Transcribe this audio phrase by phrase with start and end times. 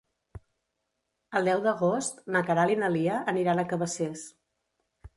[1.41, 4.29] El deu d'agost na Queralt i na Lia aniran a Cabacés.